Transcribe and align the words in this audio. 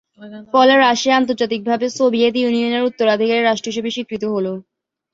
ফলে 0.53 0.73
রাশিয়া 0.77 1.15
আন্তর্জাতিকভাবে 1.19 1.85
সোভিয়েত 1.97 2.35
ইউনিয়নের 2.39 2.87
উত্তরাধিকারী 2.89 3.41
রাষ্ট্র 3.43 3.69
হিসেবে 3.71 3.89
স্বীকৃত 3.95 4.23
হল। 4.33 4.45